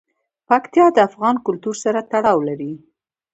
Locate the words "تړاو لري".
2.11-2.73